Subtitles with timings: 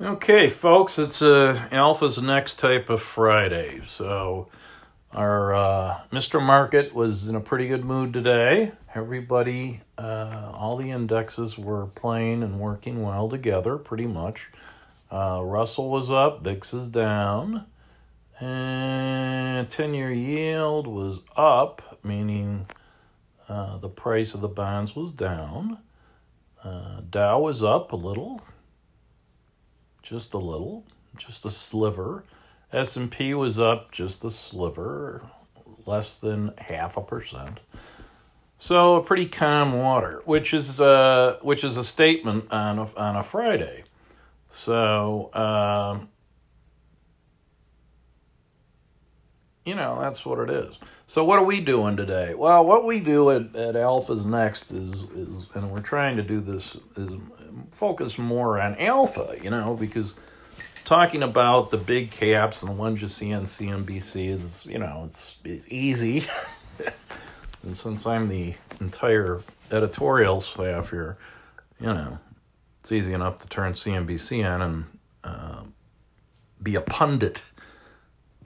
[0.00, 3.80] Okay, folks, it's uh, Alpha's next type of Friday.
[3.88, 4.48] So,
[5.12, 6.44] our uh, Mr.
[6.44, 8.72] Market was in a pretty good mood today.
[8.92, 14.48] Everybody, uh, all the indexes were playing and working well together, pretty much.
[15.12, 17.64] Uh, Russell was up, VIX is down,
[18.40, 22.66] and 10 year yield was up, meaning
[23.48, 25.78] uh, the price of the bonds was down.
[26.64, 28.42] Uh, Dow was up a little,
[30.04, 30.84] just a little,
[31.16, 32.24] just a sliver.
[32.72, 35.22] S&P was up just a sliver,
[35.86, 37.60] less than half a percent.
[38.58, 43.16] So a pretty calm water, which is uh, which is a statement on a, on
[43.16, 43.84] a Friday.
[44.48, 46.08] So um,
[49.66, 50.76] you know that's what it is.
[51.06, 52.34] So what are we doing today?
[52.34, 56.40] Well, what we do at, at Alpha's Next is is, and we're trying to do
[56.40, 57.12] this is
[57.70, 60.14] focus more on Alpha, you know, because
[60.84, 65.04] talking about the big caps and the ones you see on CNBC is, you know,
[65.06, 66.26] it's it's easy.
[67.62, 71.16] and since I'm the entire editorial staff here,
[71.80, 72.18] you know,
[72.82, 74.84] it's easy enough to turn CNBC on and
[75.24, 75.62] uh,
[76.62, 77.42] be a pundit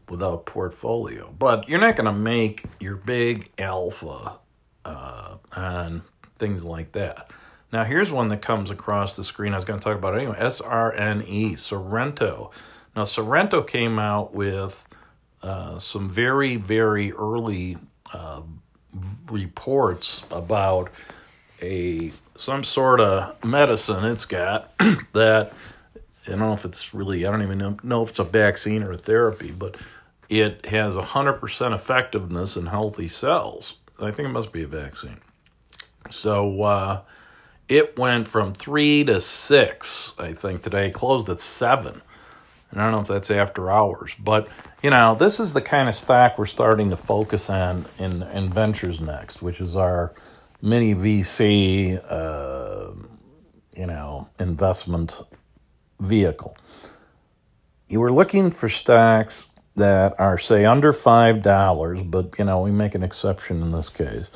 [0.09, 1.35] without portfolio.
[1.39, 4.39] But you're not going to make your big alpha
[4.85, 6.03] uh, on
[6.39, 7.31] things like that.
[7.73, 9.53] Now, here's one that comes across the screen.
[9.53, 12.51] I was going to talk about it anyway SRNE, Sorrento.
[12.97, 14.85] Now, Sorrento came out with
[15.43, 17.77] uh, some very, very early
[18.13, 18.43] uh,
[19.31, 20.91] reports about
[21.61, 24.73] a some sort of medicine it's got
[25.13, 25.53] that
[26.27, 28.93] I don't know if it's really I don't even know, if it's a vaccine or
[28.93, 29.77] a therapy, but
[30.29, 33.75] it has 100% effectiveness in healthy cells.
[33.99, 35.21] I think it must be a vaccine.
[36.11, 37.01] So uh,
[37.69, 42.03] it went from three to six, I think, today, closed at seven.
[42.71, 44.49] And I don't know if that's after hours, but
[44.83, 48.51] you know, this is the kind of stock we're starting to focus on in, in
[48.51, 50.15] Ventures Next, which is our
[50.61, 52.93] mini VC, uh,
[53.77, 55.23] you know, investment
[56.01, 56.57] vehicle.
[57.89, 59.47] You were looking for stocks
[59.77, 63.89] that are say under five dollars, but you know we make an exception in this
[63.89, 64.27] case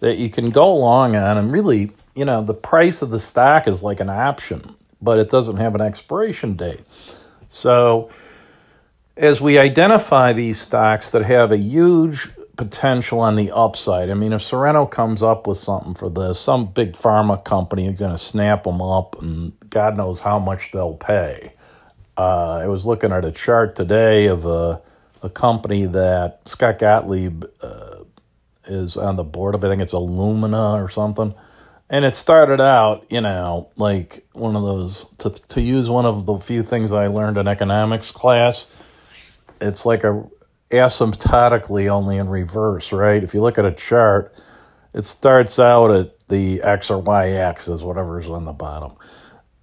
[0.00, 3.68] that you can go along on, and really, you know, the price of the stock
[3.68, 6.80] is like an option, but it doesn't have an expiration date.
[7.48, 8.10] So,
[9.16, 14.32] as we identify these stocks that have a huge potential on the upside, I mean,
[14.32, 18.18] if Sorrento comes up with something for this, some big pharma company is going to
[18.18, 21.52] snap them up, and God knows how much they'll pay.
[22.16, 24.82] Uh, I was looking at a chart today of a,
[25.22, 28.02] a company that Scott Gottlieb uh,
[28.66, 29.62] is on the board of.
[29.62, 31.32] I think it's Illumina or something.
[31.90, 36.26] And it started out, you know, like one of those, to, to use one of
[36.26, 38.66] the few things I learned in economics class,
[39.60, 40.26] it's like a
[40.70, 43.24] asymptotically only in reverse, right?
[43.24, 44.34] If you look at a chart,
[44.92, 48.92] it starts out at the x or y axis, whatever's on the bottom,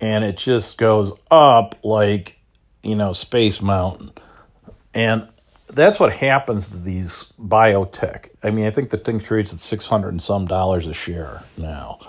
[0.01, 2.39] and it just goes up like
[2.85, 4.11] you know, Space Mountain.
[4.93, 5.27] And
[5.67, 8.29] that's what happens to these biotech.
[8.43, 11.99] I mean, I think the thing trades at 600 and some dollars a share now.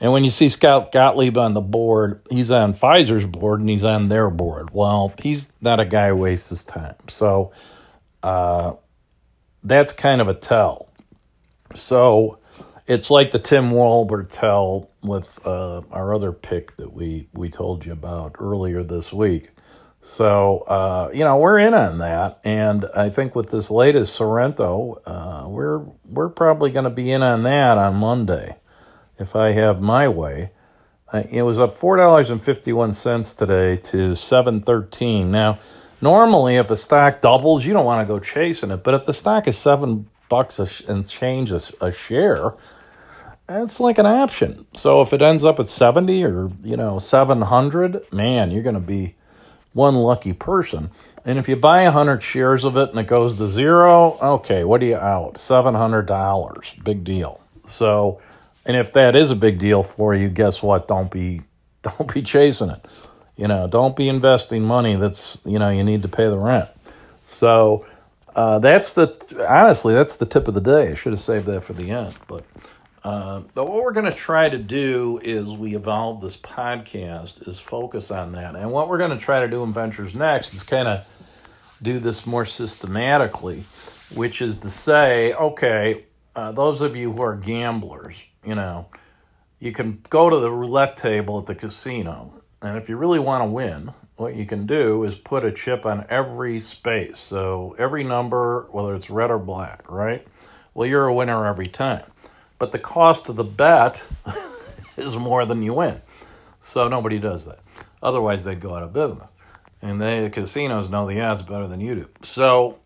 [0.00, 3.84] And when you see Scott Gottlieb on the board, he's on Pfizer's board and he's
[3.84, 4.70] on their board.
[4.72, 6.96] Well, he's not a guy who wastes his time.
[7.08, 7.52] So
[8.22, 8.74] uh,
[9.62, 10.88] that's kind of a tell.
[11.74, 12.38] So
[12.86, 17.84] it's like the Tim Walber tell with uh, our other pick that we, we told
[17.84, 19.50] you about earlier this week.
[20.00, 22.40] So, uh, you know, we're in on that.
[22.42, 27.22] And I think with this latest Sorrento, uh, we're, we're probably going to be in
[27.22, 28.56] on that on Monday
[29.20, 30.50] if I have my way.
[31.12, 35.58] It was up $4.51 today to 713 Now,
[36.00, 38.84] normally if a stock doubles, you don't want to go chasing it.
[38.84, 42.54] But if the stock is 7 bucks sh- and change a, a share,
[43.48, 44.66] it's like an option.
[44.74, 48.80] So if it ends up at 70 or, you know, 700, man, you're going to
[48.80, 49.16] be
[49.72, 50.90] one lucky person.
[51.24, 54.80] And if you buy 100 shares of it and it goes to zero, okay, what
[54.82, 55.34] are you out?
[55.34, 56.84] $700.
[56.84, 57.40] Big deal.
[57.66, 58.20] So,
[58.70, 60.86] and if that is a big deal for you, guess what?
[60.86, 61.42] Don't be
[61.82, 62.86] don't be chasing it.
[63.36, 66.68] You know, don't be investing money that's, you know, you need to pay the rent.
[67.24, 67.84] So,
[68.36, 69.08] uh, that's the
[69.48, 70.92] honestly, that's the tip of the day.
[70.92, 72.44] I should have saved that for the end, but
[73.02, 77.58] uh, but what we're going to try to do is we evolve this podcast is
[77.58, 78.54] focus on that.
[78.54, 81.04] And what we're going to try to do in Ventures Next is kind of
[81.82, 83.64] do this more systematically,
[84.14, 86.04] which is to say, okay,
[86.36, 88.88] uh, those of you who are gamblers, you know,
[89.58, 92.32] you can go to the roulette table at the casino
[92.62, 95.86] And if you really want to win, what you can do is put a chip
[95.86, 97.18] on every space.
[97.18, 100.26] So every number, whether it's red or black, right?
[100.74, 102.04] Well, you're a winner every time.
[102.58, 104.02] But the cost of the bet
[104.96, 106.00] is more than you win.
[106.60, 107.60] So nobody does that.
[108.02, 109.28] Otherwise, they'd go out of business.
[109.82, 112.08] And they, the casinos know the odds better than you do.
[112.22, 112.78] So,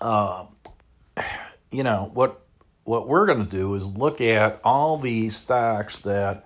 [0.00, 0.46] uh,
[1.70, 2.42] you know, what
[2.84, 6.44] what we're going to do is look at all the stocks that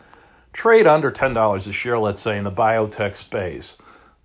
[0.53, 3.79] trade under $10 a share, let's say, in the biotech space.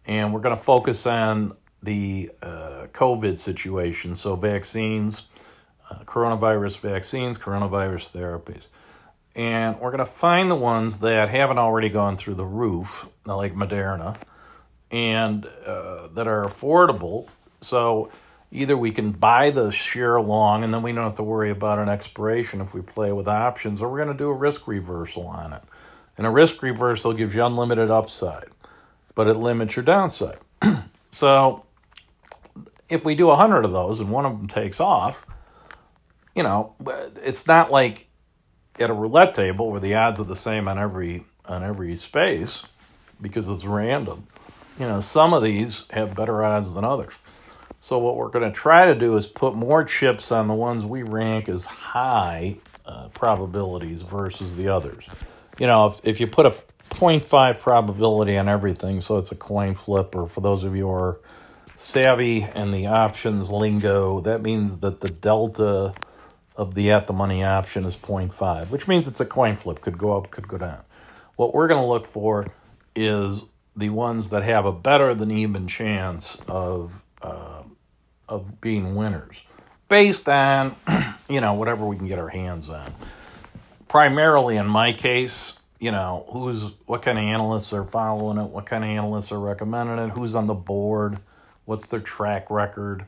[0.05, 4.15] And we're going to focus on the uh, COVID situation.
[4.15, 5.23] So, vaccines,
[5.89, 8.63] uh, coronavirus vaccines, coronavirus therapies.
[9.35, 13.53] And we're going to find the ones that haven't already gone through the roof, like
[13.53, 14.17] Moderna,
[14.91, 17.27] and uh, that are affordable.
[17.61, 18.11] So,
[18.51, 21.79] either we can buy the share long and then we don't have to worry about
[21.79, 25.27] an expiration if we play with options, or we're going to do a risk reversal
[25.27, 25.61] on it.
[26.17, 28.47] And a risk reversal gives you unlimited upside,
[29.15, 30.39] but it limits your downside.
[31.11, 31.65] so
[32.89, 35.25] if we do 100 of those and one of them takes off,
[36.35, 36.75] you know,
[37.23, 38.07] it's not like
[38.79, 42.63] at a roulette table where the odds are the same on every on every space
[43.21, 44.27] because it's random.
[44.79, 47.13] You know, some of these have better odds than others.
[47.81, 50.83] So what we're going to try to do is put more chips on the ones
[50.83, 55.07] we rank as high uh, probabilities versus the others.
[55.57, 56.51] You know, if, if you put a
[56.89, 60.93] 0.5 probability on everything, so it's a coin flip, or for those of you who
[60.93, 61.19] are
[61.75, 65.93] savvy and the options lingo, that means that the delta
[66.57, 69.97] of the at the money option is 0.5, which means it's a coin flip, could
[69.97, 70.81] go up, could go down.
[71.37, 72.47] What we're going to look for
[72.95, 73.43] is
[73.77, 77.58] the ones that have a better than even chance of uh,
[78.29, 79.35] of being winners
[79.89, 80.75] based on,
[81.29, 82.93] you know, whatever we can get our hands on.
[83.87, 88.65] Primarily in my case, you know, who's what kind of analysts are following it, what
[88.65, 91.17] kind of analysts are recommending it, who's on the board,
[91.65, 93.05] what's their track record.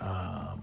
[0.00, 0.56] Uh,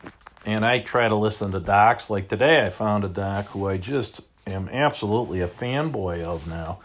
[0.46, 2.10] and I try to listen to docs.
[2.10, 6.80] Like today, I found a doc who I just am absolutely a fanboy of now.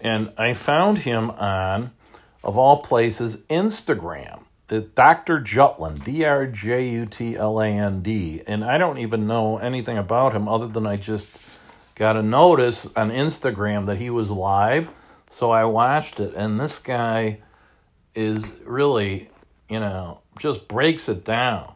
[0.00, 1.92] And I found him on,
[2.42, 5.40] of all places, Instagram Uh, Dr.
[5.40, 9.58] Jutland, D R J U T L A N D, and I don't even know
[9.58, 11.30] anything about him other than I just
[11.94, 14.88] got a notice on Instagram that he was live,
[15.30, 17.38] so I watched it, and this guy
[18.14, 19.30] is really,
[19.68, 21.72] you know, just breaks it down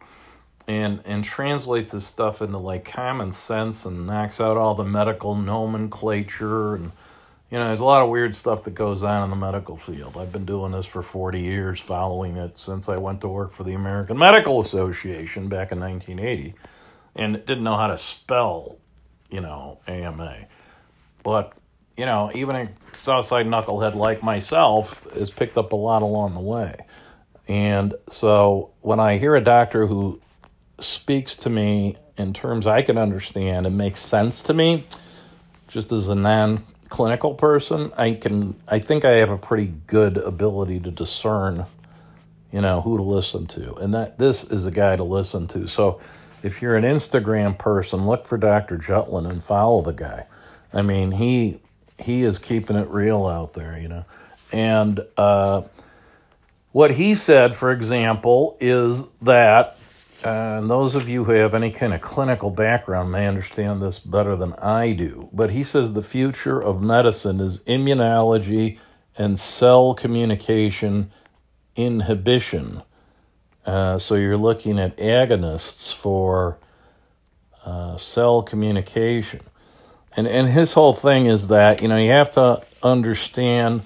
[0.66, 5.34] and and translates his stuff into like common sense and knocks out all the medical
[5.34, 6.92] nomenclature and
[7.50, 10.17] you know, there's a lot of weird stuff that goes on in the medical field.
[10.17, 13.64] I've been doing this for 40 years, following it since I went to work for
[13.64, 16.55] the American Medical Association back in 1980
[17.17, 18.79] and didn't know how to spell,
[19.31, 20.47] you know, AMA.
[21.25, 21.52] But,
[21.97, 26.41] you know, even a Southside knucklehead like myself has picked up a lot along the
[26.41, 26.76] way.
[27.49, 30.20] And so when I hear a doctor who
[30.79, 34.87] speaks to me in terms I can understand and makes sense to me,
[35.67, 40.19] just as a non clinical person, I can I think I have a pretty good
[40.19, 41.64] ability to discern,
[42.52, 43.75] you know, who to listen to.
[43.76, 45.69] And that this is a guy to listen to.
[45.69, 46.00] So
[46.42, 48.76] if you're an Instagram person, look for Dr.
[48.76, 50.26] Jutland and follow the guy.
[50.75, 51.60] I mean, he
[51.98, 54.04] he is keeping it real out there, you know.
[54.52, 55.62] And uh,
[56.72, 59.78] what he said, for example, is that
[60.23, 64.37] and those of you who have any kind of clinical background may understand this better
[64.37, 65.31] than I do.
[65.33, 68.79] But he says the future of medicine is immunology
[69.17, 71.11] and cell communication
[71.77, 72.83] inhibition.
[73.65, 76.59] Uh, so you're looking at agonists for
[77.65, 79.41] uh, cell communication.
[80.17, 83.83] And, and his whole thing is that, you know, you have to understand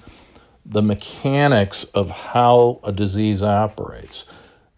[0.65, 4.25] the mechanics of how a disease operates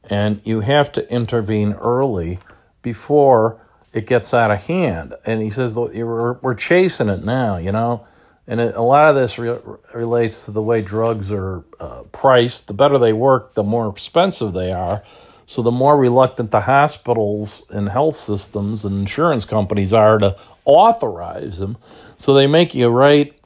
[0.10, 2.40] and you have to intervene early
[2.82, 3.60] before
[3.94, 5.14] it gets out of hand.
[5.26, 8.06] And he says we're, chasing it now, you know.
[8.48, 9.60] And it, a lot of this re-
[9.94, 12.68] relates to the way drugs are uh, priced.
[12.68, 15.04] The better they work, the more expensive they are.
[15.46, 21.60] So the more reluctant the hospitals and health systems and insurance companies are to authorize
[21.60, 21.78] them.
[22.18, 23.38] So they make you write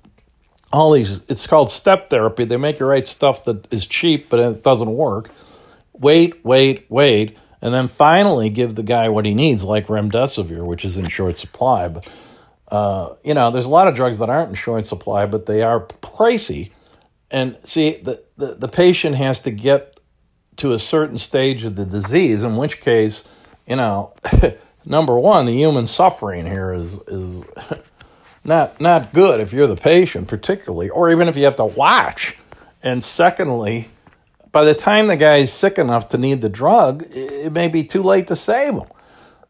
[0.72, 1.22] all these.
[1.28, 2.44] It's called step therapy.
[2.46, 5.32] They make you write stuff that is cheap, but it doesn't work
[5.94, 10.86] wait, wait, wait, and then finally give the guy what he needs, like remdesivir, which
[10.86, 11.88] is in short supply.
[11.88, 12.08] But
[12.70, 15.62] uh, you know, there's a lot of drugs that aren't in short supply, but they
[15.62, 16.72] are pricey.
[17.30, 20.00] And see, the, the, the patient has to get
[20.58, 23.24] to a certain stage of the disease, in which case,
[23.68, 24.14] you know,
[24.86, 27.44] number one, the human suffering here is is
[28.44, 32.36] not not good if you're the patient, particularly, or even if you have to watch
[32.84, 33.91] And secondly,
[34.52, 38.04] by the time the guy's sick enough to need the drug, it may be too
[38.04, 38.88] late to save him.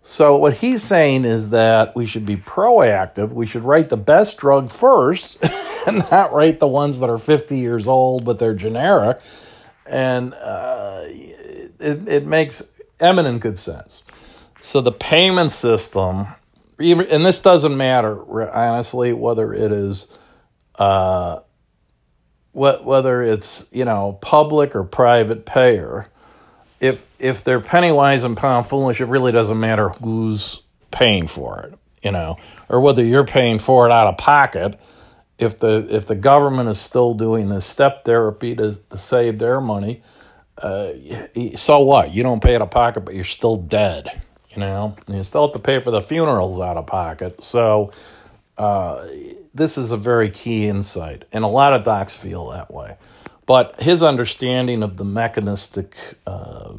[0.04, 3.32] So, what he's saying is that we should be proactive.
[3.32, 5.38] We should write the best drug first
[5.88, 9.20] and not write the ones that are 50 years old, but they're generic.
[9.86, 12.64] And uh, it, it makes
[13.00, 14.02] eminent good sense.
[14.62, 16.28] So, the payment system,
[16.80, 20.08] even, and this doesn't matter, honestly, whether it is.
[20.76, 21.42] Uh,
[22.54, 26.08] whether it's you know public or private payer,
[26.80, 31.62] if if they're penny wise and pound foolish, it really doesn't matter who's paying for
[31.62, 32.38] it, you know,
[32.70, 34.80] or whether you're paying for it out of pocket.
[35.38, 39.62] If the if the government is still doing this step therapy to, to save their
[39.62, 40.04] money,
[40.58, 40.92] uh,
[41.56, 42.12] so what?
[42.12, 44.22] You don't pay out of pocket, but you're still dead.
[44.50, 47.42] You know, and you still have to pay for the funerals out of pocket.
[47.42, 47.92] So
[48.58, 49.08] uh,
[49.54, 52.98] this is a very key insight, and a lot of docs feel that way.
[53.46, 56.74] But his understanding of the mechanistic uh,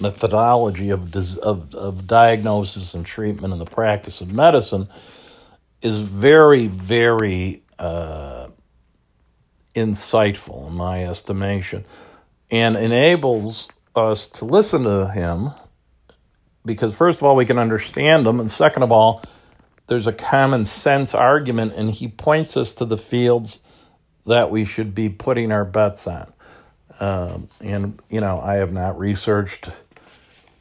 [0.00, 4.88] methodology of, of, of diagnosis and treatment and the practice of medicine
[5.82, 8.48] is very, very uh,
[9.74, 11.84] insightful, in my estimation,
[12.50, 15.50] and enables us to listen to him
[16.64, 19.22] because, first of all, we can understand him, and second of all,
[19.86, 23.60] there's a common sense argument, and he points us to the fields
[24.26, 26.32] that we should be putting our bets on.
[27.00, 29.70] Um, and, you know, I have not researched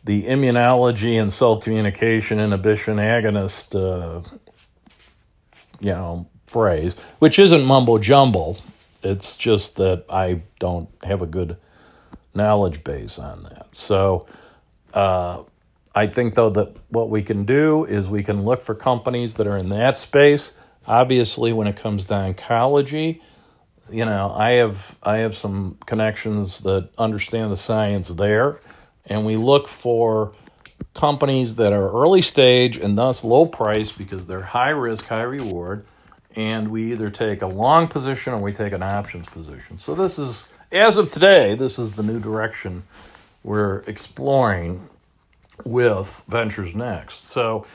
[0.04, 4.28] the immunology and cell communication inhibition agonist, uh,
[5.80, 8.58] you know, phrase, which isn't mumbo jumbo.
[9.02, 11.58] It's just that I don't have a good
[12.34, 13.68] knowledge base on that.
[13.72, 14.28] So,
[14.94, 15.44] uh,
[15.96, 19.48] I think, though, that what we can do is we can look for companies that
[19.48, 20.52] are in that space.
[20.88, 23.22] Obviously, when it comes to oncology,
[23.90, 28.60] you know, I have I have some connections that understand the science there,
[29.06, 30.34] and we look for
[30.94, 35.86] companies that are early stage and thus low price because they're high risk, high reward,
[36.36, 39.78] and we either take a long position or we take an options position.
[39.78, 42.84] So this is as of today, this is the new direction
[43.44, 44.88] we're exploring
[45.66, 47.28] with Ventures Next.
[47.28, 47.66] So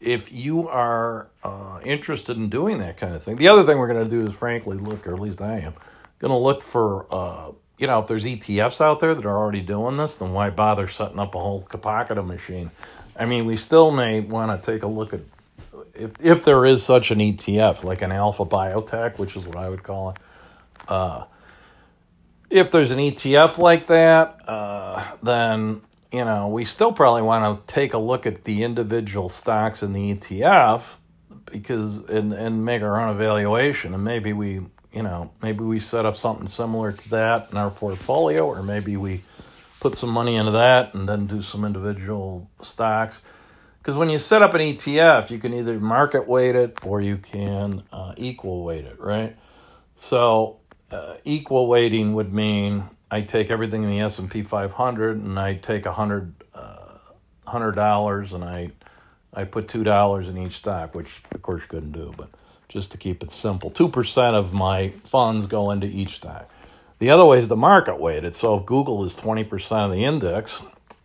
[0.00, 3.92] if you are uh, interested in doing that kind of thing, the other thing we're
[3.92, 5.74] going to do is, frankly, look, or at least I am,
[6.18, 9.60] going to look for, uh, you know, if there's ETFs out there that are already
[9.60, 12.70] doing this, then why bother setting up a whole Kapakata machine?
[13.16, 15.20] I mean, we still may want to take a look at
[15.94, 19.68] if if there is such an ETF, like an alpha biotech, which is what I
[19.68, 20.16] would call it.
[20.86, 21.24] Uh,
[22.48, 25.82] if there's an ETF like that, uh, then
[26.12, 29.92] you know, we still probably want to take a look at the individual stocks in
[29.92, 30.82] the ETF
[31.50, 33.94] because and and make our own evaluation.
[33.94, 34.60] And maybe we
[34.92, 38.96] you know maybe we set up something similar to that in our portfolio or maybe
[38.96, 39.22] we
[39.80, 43.18] put some money into that and then do some individual stocks.
[43.78, 47.18] Because when you set up an ETF you can either market weight it or you
[47.18, 49.36] can uh, equal weight it right?
[49.94, 50.58] So
[50.90, 55.38] uh, equal weighting would mean I take everything in the S and P 500 and
[55.38, 56.98] I take a hundred uh,
[57.46, 58.72] hundred dollars and I
[59.32, 62.30] I put two dollars in each stock, which of course you couldn't do, but
[62.68, 66.50] just to keep it simple, two percent of my funds go into each stock.
[66.98, 68.36] The other way is the market weighted.
[68.36, 70.60] So if Google is twenty percent of the index,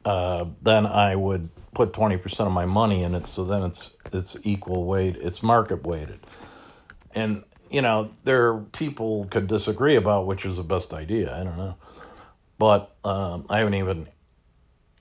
[0.05, 3.27] uh, then I would put twenty percent of my money in it.
[3.27, 5.15] So then it's it's equal weight.
[5.17, 6.19] It's market weighted,
[7.15, 11.33] and you know there are people could disagree about which is the best idea.
[11.39, 11.75] I don't know.
[12.63, 14.07] But um, I haven't even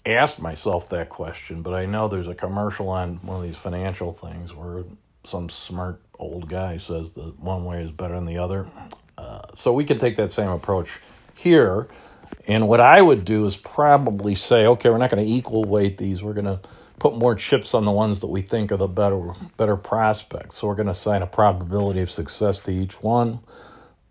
[0.05, 1.63] asked myself that question.
[1.63, 4.83] But I know there's a commercial on one of these financial things where
[5.23, 8.67] some smart old guy says that one way is better than the other.
[9.17, 10.91] Uh, so we can take that same approach
[11.37, 11.87] here.
[12.49, 15.99] And what I would do is probably say, okay, we're not going to equal weight
[15.99, 16.21] these.
[16.21, 16.59] We're going to
[16.99, 20.59] put more chips on the ones that we think are the better better prospects.
[20.59, 23.39] So we're going to assign a probability of success to each one,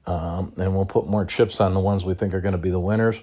[0.05, 2.69] um, and we'll put more chips on the ones we think are going to be
[2.69, 3.19] the winners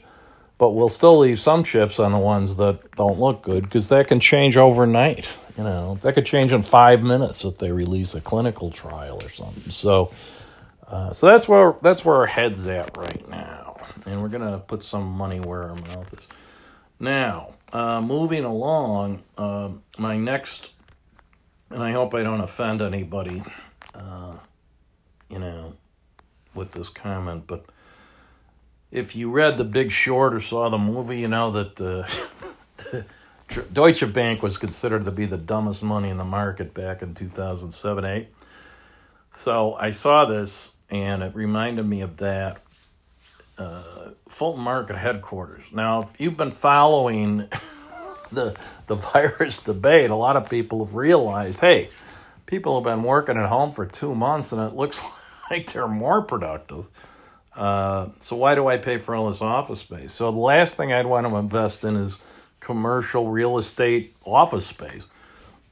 [0.58, 4.08] but we'll still leave some chips on the ones that don't look good because that
[4.08, 5.28] can change overnight.
[5.56, 9.30] You know, that could change in five minutes if they release a clinical trial or
[9.30, 9.72] something.
[9.72, 10.12] So,
[10.86, 14.84] uh, so that's where that's where our head's at right now, and we're gonna put
[14.84, 16.26] some money where our mouth is.
[17.00, 20.70] Now, uh, moving along, uh, my next,
[21.70, 23.42] and I hope I don't offend anybody,
[23.94, 24.34] uh,
[25.28, 25.74] you know,
[26.54, 27.64] with this comment, but
[28.90, 33.02] if you read The Big Short or saw the movie, you know that uh,
[33.72, 38.04] Deutsche Bank was considered to be the dumbest money in the market back in 2007
[38.04, 38.28] 8.
[39.34, 42.58] So I saw this and it reminded me of that.
[43.58, 45.64] uh, Fulton Market headquarters.
[45.72, 47.48] Now, if you've been following
[48.32, 51.90] the the virus debate, a lot of people have realized, hey,
[52.46, 55.02] people have been working at home for two months, and it looks
[55.50, 56.86] like they're more productive.
[57.58, 60.12] Uh, so why do I pay for all this office space?
[60.12, 62.16] So the last thing I'd want to invest in is
[62.60, 65.02] commercial real estate office space.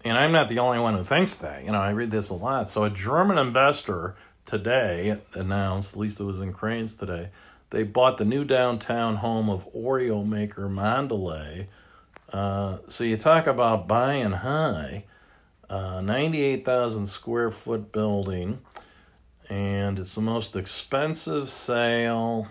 [0.05, 1.65] And I'm not the only one who thinks that.
[1.65, 2.71] You know, I read this a lot.
[2.71, 4.17] So a German investor
[4.47, 7.29] today announced, at least it was in Crain's today,
[7.71, 11.67] they bought the new downtown home of Oreo maker Mondelez.
[12.33, 15.05] Uh, so you talk about buying high,
[15.71, 18.59] uh, 98,000 square foot building
[19.49, 22.49] and it's the most expensive sale,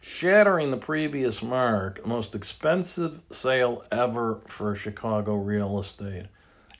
[0.00, 6.26] shattering the previous mark, most expensive sale ever for Chicago real estate.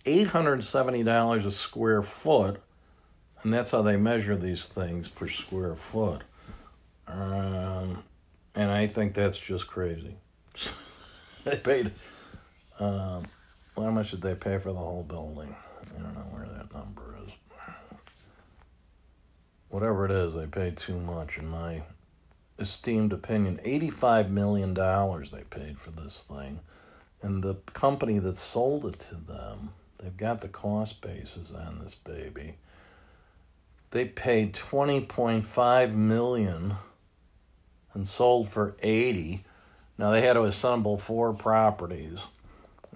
[0.04, 2.60] $870 a square foot,
[3.42, 6.22] and that's how they measure these things per square foot.
[7.06, 8.02] Um,
[8.54, 10.16] and I think that's just crazy.
[11.44, 11.92] they paid,
[12.78, 13.24] um,
[13.76, 15.54] how much did they pay for the whole building?
[15.96, 17.13] I don't know where that number
[19.74, 21.82] whatever it is, they paid too much, in my
[22.60, 23.58] esteemed opinion.
[23.64, 26.60] $85 million they paid for this thing.
[27.22, 31.96] And the company that sold it to them, they've got the cost basis on this
[32.04, 32.54] baby.
[33.90, 36.74] They paid 20.5 million
[37.94, 39.42] and sold for 80.
[39.98, 42.20] Now they had to assemble four properties.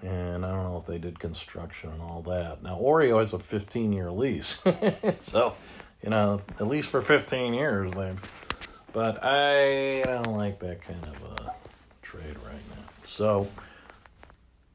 [0.01, 2.63] And I don't know if they did construction and all that.
[2.63, 4.59] Now Oreo has a 15 year lease.
[5.21, 5.55] so
[6.03, 7.91] you know, at least for 15 years.
[7.91, 8.13] They,
[8.93, 11.53] but I don't like that kind of a
[12.01, 12.83] trade right now.
[13.05, 13.47] So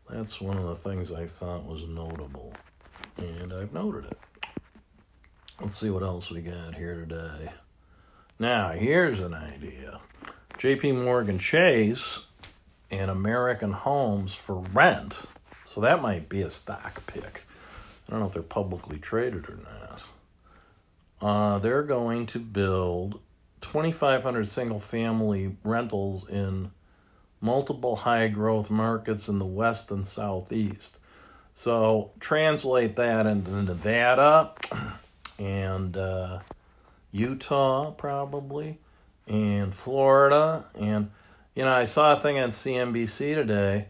[0.08, 2.52] that's one of the things I thought was notable,
[3.16, 4.18] and I've noted it.
[5.60, 7.52] Let's see what else we got here today.
[8.38, 10.00] Now, here's an idea.
[10.58, 12.20] JP Morgan Chase
[12.90, 15.16] and American Homes for rent.
[15.64, 17.42] So that might be a stock pick.
[18.06, 20.02] I don't know if they're publicly traded or not
[21.24, 23.18] uh, they're going to build
[23.62, 26.70] 2,500 single family rentals in
[27.40, 30.98] multiple high growth markets in the West and Southeast.
[31.54, 34.52] So translate that into Nevada
[35.38, 36.40] and uh,
[37.10, 38.78] Utah, probably,
[39.26, 40.66] and Florida.
[40.78, 41.10] And,
[41.54, 43.86] you know, I saw a thing on CNBC today.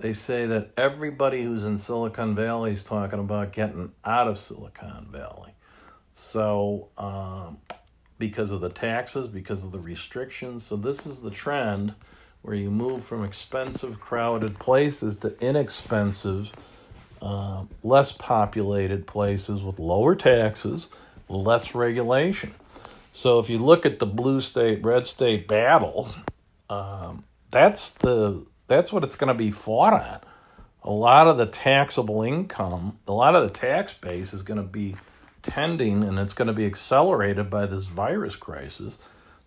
[0.00, 5.06] They say that everybody who's in Silicon Valley is talking about getting out of Silicon
[5.10, 5.51] Valley.
[6.14, 7.58] So, um,
[8.18, 10.64] because of the taxes, because of the restrictions.
[10.64, 11.94] So, this is the trend
[12.42, 16.52] where you move from expensive, crowded places to inexpensive,
[17.20, 20.88] uh, less populated places with lower taxes,
[21.28, 22.54] less regulation.
[23.12, 26.14] So, if you look at the blue state, red state battle,
[26.70, 30.20] um, that's the that's what it's going to be fought on.
[30.84, 34.66] A lot of the taxable income, a lot of the tax base is going to
[34.66, 34.96] be
[35.42, 38.96] tending, and it's going to be accelerated by this virus crisis,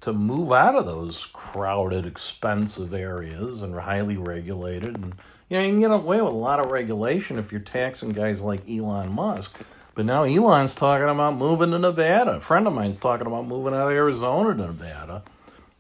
[0.02, 4.96] to move out of those crowded, expensive areas and highly regulated.
[4.96, 5.16] And
[5.50, 8.42] you know, you can get away with a lot of regulation if you're taxing guys
[8.42, 9.58] like Elon Musk.
[9.96, 12.32] But now Elon's talking about moving to Nevada.
[12.32, 15.24] A friend of mine's talking about moving out of Arizona to Nevada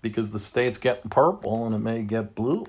[0.01, 2.65] because the state's getting purple and it may get blue.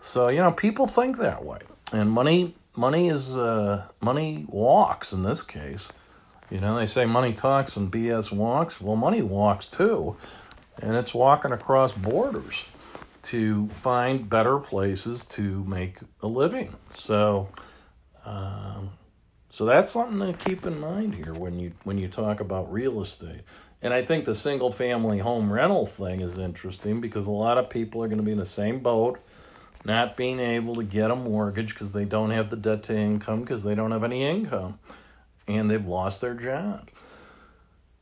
[0.00, 1.60] So you know, people think that way,
[1.92, 5.86] and money money is uh, money walks in this case.
[6.50, 8.80] You know, they say money talks and BS walks.
[8.80, 10.16] Well, money walks too,
[10.82, 12.64] and it's walking across borders
[13.24, 16.74] to find better places to make a living.
[16.98, 17.48] So,
[18.24, 18.90] um,
[19.52, 23.00] so that's something to keep in mind here when you when you talk about real
[23.00, 23.42] estate.
[23.80, 27.70] And I think the single family home rental thing is interesting because a lot of
[27.70, 29.20] people are going to be in the same boat,
[29.84, 33.42] not being able to get a mortgage because they don't have the debt to income
[33.42, 34.80] because they don't have any income
[35.56, 36.90] and they've lost their job.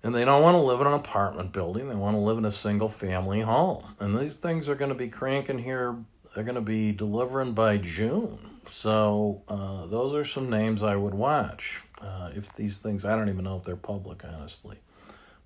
[0.02, 1.88] And they don't want to live in an apartment building.
[1.88, 3.84] They want to live in a single family home.
[3.98, 5.96] And these things are going to be cranking here.
[6.34, 8.38] They're going to be delivering by June.
[8.70, 11.80] So uh, those are some names I would watch.
[12.00, 14.78] Uh, if these things, I don't even know if they're public, honestly.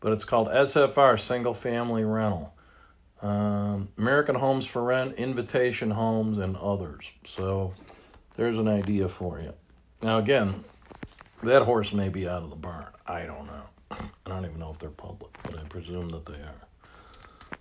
[0.01, 2.53] But it's called SFR, Single Family Rental.
[3.23, 7.05] Um, American Homes for Rent, Invitation Homes, and others.
[7.37, 7.73] So
[8.37, 9.53] there's an idea for you.
[10.03, 10.65] Now, again,
[11.43, 12.87] that horse may be out of the barn.
[13.07, 13.63] I don't know.
[13.91, 16.67] I don't even know if they're public, but I presume that they are.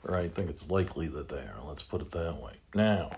[0.08, 1.58] Or I think it's likely that they are.
[1.66, 2.54] Let's put it that way.
[2.74, 3.18] Now,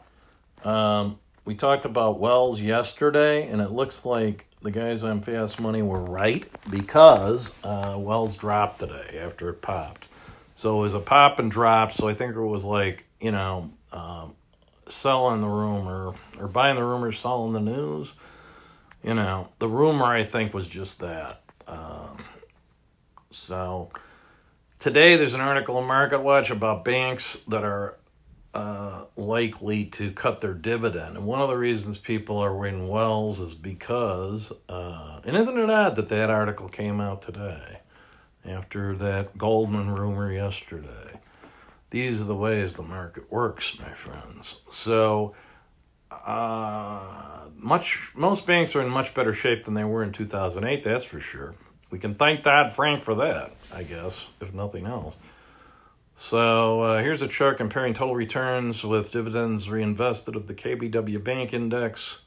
[0.63, 5.81] um, we talked about Wells yesterday, and it looks like the guys on Fast Money
[5.81, 10.05] were right because uh, Wells dropped today after it popped.
[10.55, 11.91] So it was a pop and drop.
[11.91, 14.33] So I think it was like, you know, um,
[14.89, 18.09] selling the rumor or buying the rumor, selling the news.
[19.03, 21.41] You know, the rumor I think was just that.
[21.67, 22.17] Um,
[23.31, 23.89] so
[24.79, 27.97] today there's an article in Market Watch about banks that are
[28.53, 31.17] uh, likely to cut their dividend.
[31.17, 35.69] And one of the reasons people are in Wells is because, uh, and isn't it
[35.69, 37.79] odd that that article came out today
[38.45, 41.19] after that Goldman rumor yesterday?
[41.89, 44.55] These are the ways the market works, my friends.
[44.71, 45.35] So,
[46.25, 50.83] uh, much most banks are in much better shape than they were in 2008.
[50.83, 51.55] That's for sure.
[51.89, 55.15] We can thank Dodd Frank for that, I guess, if nothing else.
[56.17, 61.53] So uh, here's a chart comparing total returns with dividends reinvested of the KBW Bank
[61.53, 62.17] Index,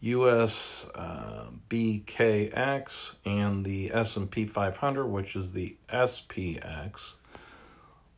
[0.00, 2.88] US uh, BKX,
[3.24, 6.94] and the S&P 500, which is the SPX.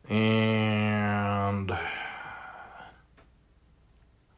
[0.09, 1.73] And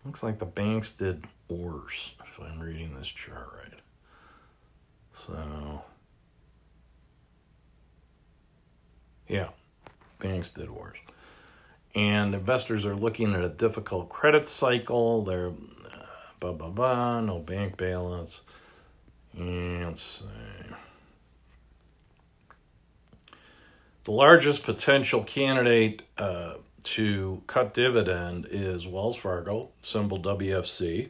[0.05, 3.81] looks like the banks did worse, if I'm reading this chart right.
[5.27, 5.83] So,
[9.29, 9.49] yeah
[10.25, 10.97] banks did worse.
[11.95, 15.23] And investors are looking at a difficult credit cycle.
[15.23, 15.53] They're uh,
[16.40, 18.33] blah, blah, blah, no bank bailouts.
[19.35, 20.25] And let's see.
[24.05, 31.09] The largest potential candidate uh, to cut dividend is Wells Fargo, symbol WFC,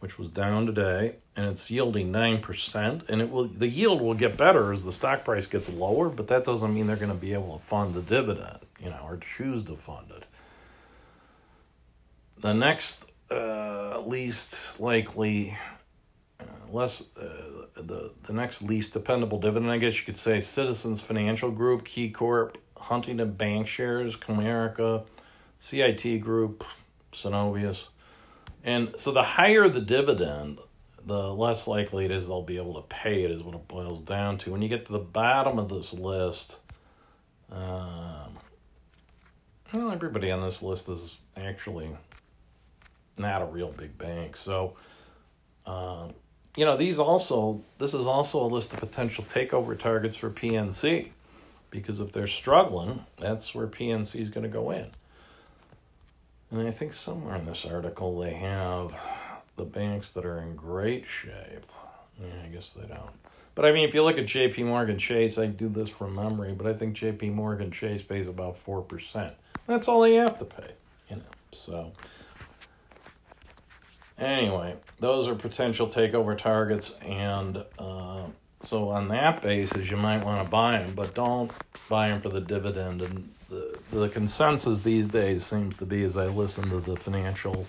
[0.00, 4.36] which was down today and it's yielding 9% and it will the yield will get
[4.36, 7.32] better as the stock price gets lower but that doesn't mean they're going to be
[7.32, 10.24] able to fund the dividend you know or choose to fund it.
[12.40, 15.56] The next uh, least likely
[16.40, 21.00] uh, less uh, the the next least dependable dividend i guess you could say citizens
[21.00, 25.04] financial group KeyCorp huntington bank shares comerica
[25.58, 26.64] cit group
[27.12, 27.78] Synovus
[28.64, 30.58] and so the higher the dividend
[31.08, 34.02] the less likely it is they'll be able to pay it, is what it boils
[34.02, 34.52] down to.
[34.52, 36.58] When you get to the bottom of this list,
[37.50, 38.36] um,
[39.72, 41.88] well, everybody on this list is actually
[43.16, 44.36] not a real big bank.
[44.36, 44.76] So,
[45.66, 46.08] uh,
[46.56, 51.08] you know, these also, this is also a list of potential takeover targets for PNC.
[51.70, 54.90] Because if they're struggling, that's where PNC is going to go in.
[56.50, 58.94] And I think somewhere in this article they have
[59.56, 61.66] the banks that are in great shape.
[62.18, 63.10] Yeah, I guess they don't.
[63.54, 64.62] But I mean, if you look at J.P.
[64.62, 67.30] Morgan Chase, I do this from memory, but I think J.P.
[67.30, 69.34] Morgan Chase pays about four percent.
[69.66, 70.70] That's all they have to pay,
[71.10, 71.22] you know.
[71.52, 71.92] So
[74.16, 78.26] anyway, those are potential takeover targets, and uh,
[78.62, 81.50] so on that basis, you might want to buy them, but don't
[81.88, 83.02] buy them for the dividend.
[83.02, 87.66] And the the consensus these days seems to be, as I listen to the financial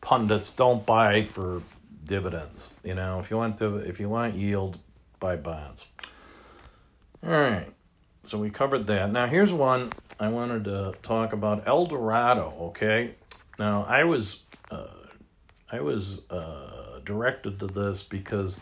[0.00, 1.62] pundits don't buy for
[2.04, 2.68] dividends.
[2.84, 4.78] You know, if you want to, if you want yield,
[5.20, 5.84] buy bonds.
[7.24, 7.68] All right.
[8.24, 9.10] So we covered that.
[9.10, 12.54] Now here's one I wanted to talk about El Dorado.
[12.60, 13.14] Okay.
[13.58, 14.86] Now I was uh,
[15.70, 18.56] I was uh, directed to this because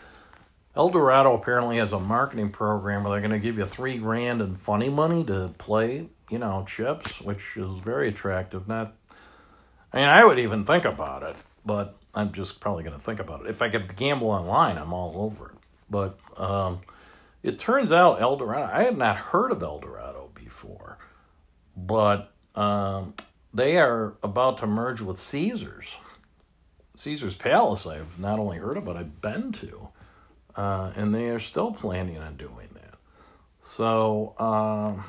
[0.80, 4.56] Eldorado apparently has a marketing program where they're going to give you three grand in
[4.56, 8.66] funny money to play, you know, chips, which is very attractive.
[8.66, 8.96] Not
[9.92, 13.20] I mean, I would even think about it, but I'm just probably going to think
[13.20, 13.50] about it.
[13.50, 15.58] If I could gamble online, I'm all over it.
[15.90, 16.80] But um,
[17.42, 20.96] it turns out Eldorado, I had not heard of Eldorado before,
[21.76, 23.12] but um,
[23.52, 25.88] they are about to merge with Caesars.
[26.96, 29.89] Caesar's Palace, I've not only heard of, but I've been to.
[30.56, 32.94] Uh, and they are still planning on doing that.
[33.62, 35.04] So, um,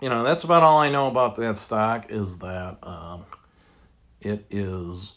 [0.00, 3.24] you know, that's about all I know about that stock is that um,
[4.20, 5.12] it is,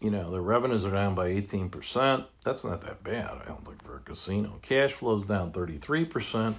[0.00, 2.24] you know, the revenues are down by 18%.
[2.44, 4.58] That's not that bad, I don't think, for a casino.
[4.62, 6.54] Cash flow's down 33%.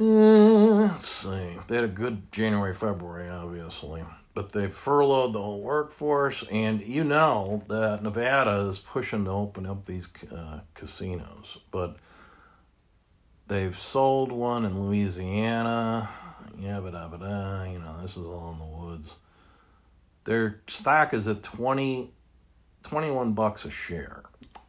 [0.00, 1.58] Uh, let's see.
[1.68, 4.02] They had a good January, February, obviously.
[4.34, 9.66] But they've furloughed the whole workforce, and you know that Nevada is pushing to open
[9.66, 11.58] up these uh, casinos.
[11.70, 11.96] But
[13.46, 16.08] they've sold one in Louisiana
[16.58, 19.08] yeah, but uh, uh, you know, this is all in the woods.
[20.24, 22.10] Their stock is at 20,
[22.84, 24.22] 21 bucks a share.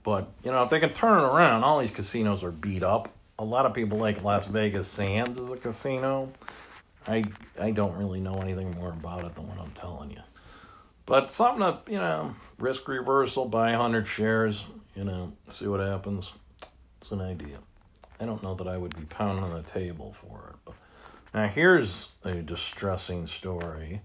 [0.04, 3.10] But, you know, if they can turn it around, all these casinos are beat up.
[3.40, 6.32] A lot of people like Las Vegas Sands as a casino.
[7.08, 7.24] I
[7.60, 10.22] I don't really know anything more about it than what I'm telling you.
[11.06, 14.64] But something to, you know, risk reversal, buy 100 shares,
[14.96, 16.32] you know, see what happens.
[17.02, 17.58] It's an idea.
[18.20, 20.60] I don't know that I would be pounding the table for it.
[20.64, 20.76] But
[21.34, 24.02] now here's a distressing story.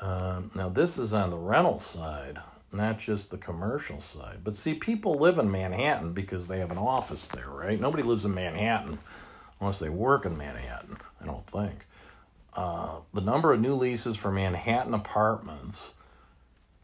[0.00, 2.38] Um, now this is on the rental side,
[2.72, 4.38] not just the commercial side.
[4.42, 7.80] But see, people live in Manhattan because they have an office there, right?
[7.80, 8.98] Nobody lives in Manhattan
[9.60, 10.98] unless they work in Manhattan.
[11.20, 11.86] I don't think.
[12.56, 15.90] Uh, the number of new leases for Manhattan apartments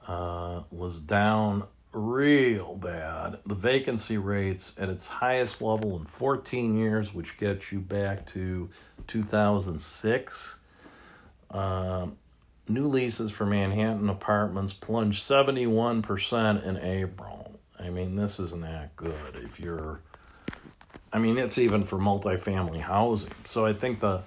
[0.06, 3.38] uh, was down real bad.
[3.46, 8.68] The vacancy rates at its highest level in 14 years, which gets you back to
[9.06, 10.58] 2006.
[11.50, 12.06] Uh,
[12.68, 17.58] new leases for Manhattan apartments plunged 71% in April.
[17.78, 20.00] I mean, this isn't that good if you're.
[21.14, 23.32] I mean, it's even for multifamily housing.
[23.44, 24.22] So I think the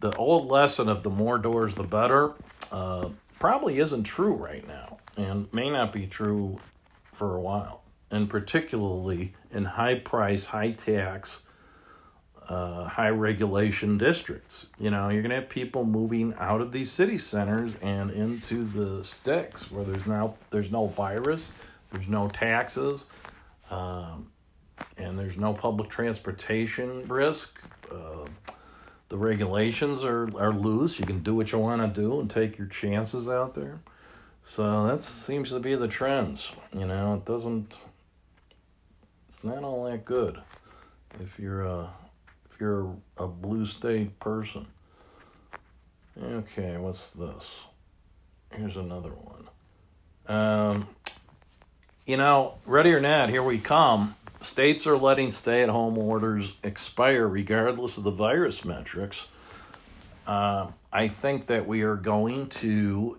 [0.00, 2.32] the old lesson of the more doors the better
[2.72, 3.08] uh,
[3.38, 6.58] probably isn't true right now and may not be true
[7.12, 11.40] for a while, and particularly in high price, high tax,
[12.48, 14.66] uh, high regulation districts.
[14.78, 18.64] You know, you're going to have people moving out of these city centers and into
[18.64, 21.46] the sticks where there's now there's no virus,
[21.92, 23.04] there's no taxes,
[23.70, 24.30] um,
[24.96, 27.60] and there's no public transportation risk.
[27.92, 28.24] Uh,
[29.10, 30.98] the regulations are, are loose.
[30.98, 33.80] You can do what you want to do and take your chances out there.
[34.42, 36.50] So that seems to be the trends.
[36.72, 37.78] You know, it doesn't.
[39.28, 40.40] It's not all that good
[41.20, 41.90] if you're a
[42.50, 44.66] if you're a blue state person.
[46.22, 47.44] Okay, what's this?
[48.52, 49.48] Here's another one.
[50.26, 50.88] Um,
[52.10, 54.16] you know, ready or not, here we come.
[54.40, 59.20] States are letting stay at home orders expire regardless of the virus metrics.
[60.26, 63.16] Uh, I think that we are going to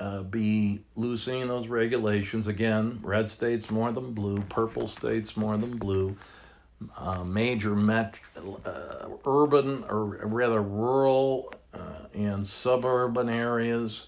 [0.00, 2.48] uh, be loosening those regulations.
[2.48, 6.16] Again, red states more than blue, purple states more than blue.
[6.96, 8.16] Uh, major met,
[8.64, 14.06] uh, urban or rather rural uh, and suburban areas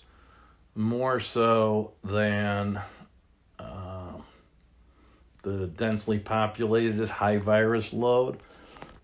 [0.74, 2.80] more so than
[5.46, 8.38] the densely populated high virus load.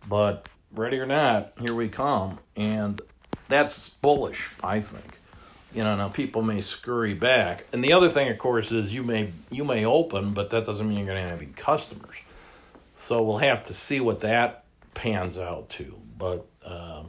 [0.09, 2.39] But ready or not, here we come.
[2.57, 3.01] And
[3.49, 5.19] that's bullish, I think
[5.75, 9.03] you know now people may scurry back and the other thing of course is you
[9.03, 12.17] may you may open but that doesn't mean you're going to have any customers
[12.95, 17.09] so we'll have to see what that pans out to but um,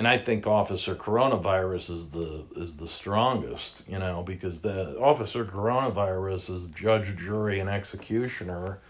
[0.00, 5.44] and i think officer coronavirus is the is the strongest you know because the officer
[5.44, 8.80] coronavirus is judge jury and executioner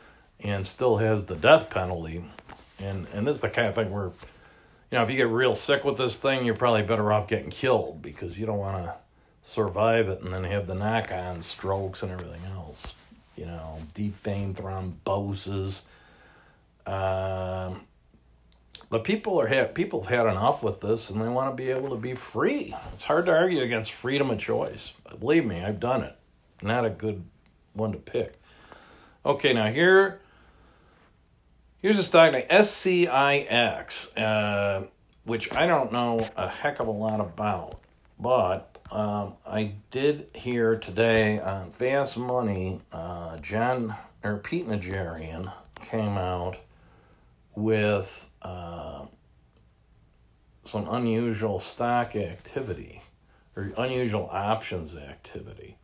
[0.40, 2.25] and still has the death penalty
[2.79, 4.12] and and this is the kind of thing where
[4.90, 7.51] you know, if you get real sick with this thing, you're probably better off getting
[7.51, 8.94] killed because you don't want to
[9.42, 12.83] survive it and then have the knock on strokes and everything else.
[13.37, 15.81] You know, deep vein thromboses.
[16.87, 17.83] Um,
[18.88, 21.71] but people are ha- people have had enough with this and they want to be
[21.71, 22.75] able to be free.
[22.95, 24.93] It's hard to argue against freedom of choice.
[25.19, 26.16] Believe me, I've done it.
[26.62, 27.25] Not a good
[27.73, 28.40] one to pick.
[29.25, 30.21] Okay, now here
[31.83, 34.87] Here's a stock name, SCIX, uh,
[35.25, 37.81] which I don't know a heck of a lot about,
[38.19, 46.19] but um, I did hear today on Fast Money, uh, John or Pete Najarian came
[46.19, 46.59] out
[47.55, 49.07] with uh,
[50.64, 53.03] some unusual stock activity
[53.57, 55.76] or unusual options activity.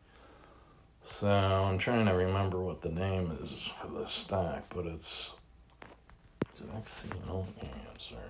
[1.05, 5.33] So I'm trying to remember what the name is for the stock, but it's
[6.55, 7.45] is it XCO?
[7.63, 8.23] Yeah, sorry.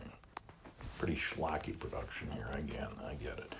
[0.98, 2.88] Pretty schlocky production here again.
[3.06, 3.54] I get it.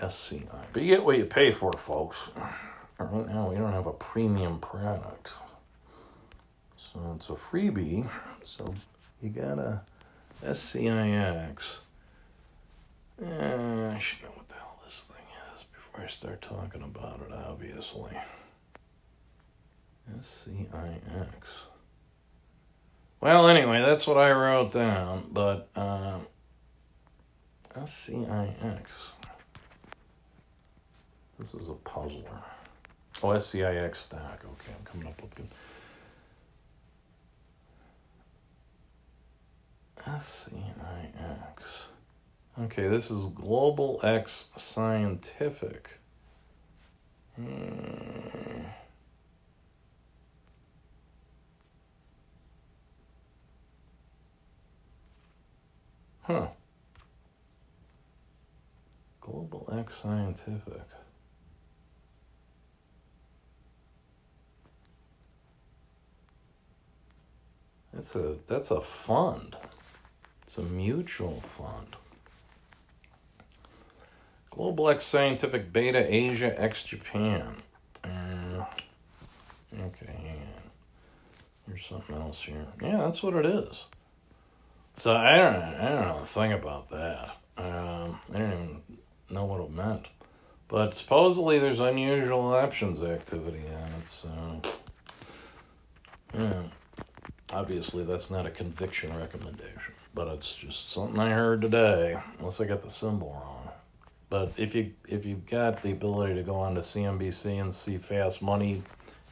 [0.00, 0.66] SCI.
[0.72, 2.30] But you get what you pay for, folks.
[2.98, 5.34] Right now, we don't have a premium product.
[6.76, 8.08] So it's a freebie.
[8.44, 8.72] So
[9.20, 9.80] you got a
[10.44, 11.56] SCIX.
[13.22, 15.26] Eh, I should know what the hell this thing
[15.56, 18.10] is before I start talking about it, obviously.
[20.10, 21.32] SCIX.
[23.20, 25.30] Well, anyway, that's what I wrote down.
[25.32, 26.26] But um,
[27.74, 28.82] SCIX.
[31.38, 32.42] This is a puzzler.
[33.22, 34.42] Oh, SCIX stack.
[34.44, 35.48] Okay, I'm coming up with good.
[40.06, 41.62] SCIX.
[42.60, 45.98] Okay, this is Global X Scientific.
[47.36, 48.64] Hmm.
[56.22, 56.46] Huh.
[59.20, 60.82] Global X Scientific.
[67.92, 69.56] That's a that's a fund.
[70.56, 71.96] It's a mutual fund.
[74.50, 77.56] Global X Scientific Beta Asia X Japan.
[78.04, 78.64] Uh,
[79.74, 80.46] okay, hang.
[81.66, 82.66] Here's something else here.
[82.80, 83.82] Yeah, that's what it is.
[84.96, 87.36] So I don't I don't know a thing about that.
[87.58, 88.82] Um, I didn't even
[89.30, 90.06] know what it meant.
[90.68, 94.30] But supposedly there's unusual options activity on it, so
[96.32, 96.62] yeah.
[97.50, 102.64] Obviously that's not a conviction recommendation, but it's just something I heard today, unless I
[102.64, 103.68] got the symbol wrong.
[104.30, 107.98] But if you if you've got the ability to go on to CNBC and see
[107.98, 108.82] Fast Money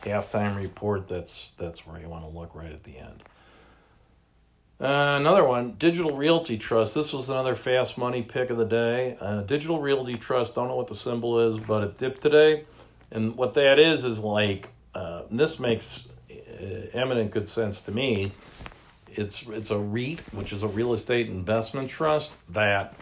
[0.02, 3.22] halftime report, that's that's where you want to look right at the end.
[4.80, 6.96] Uh, another one, Digital Realty Trust.
[6.96, 9.16] This was another fast money pick of the day.
[9.20, 12.64] Uh, Digital Realty Trust, don't know what the symbol is, but it dipped today.
[13.12, 18.32] And what that is, is like, uh, this makes uh, eminent good sense to me.
[19.16, 22.94] It's, it's a REIT, which is a real estate investment trust that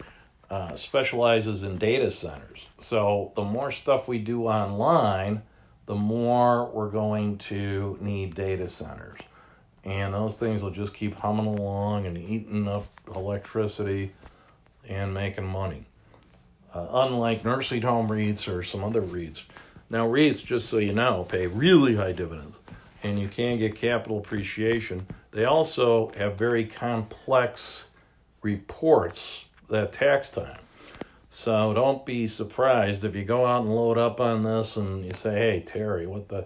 [0.49, 2.65] uh, specializes in data centers.
[2.79, 5.41] So the more stuff we do online,
[5.85, 9.19] the more we're going to need data centers
[9.83, 14.11] and those things will just keep humming along and eating up electricity
[14.87, 15.85] and making money.
[16.73, 19.39] Uh, unlike nursing home REITs or some other REITs.
[19.89, 22.57] Now, REITs, just so you know, pay really high dividends
[23.03, 25.07] and you can get capital appreciation.
[25.31, 27.85] They also have very complex
[28.41, 30.59] reports that tax time.
[31.29, 35.13] So don't be surprised if you go out and load up on this and you
[35.13, 36.45] say, hey, Terry, what the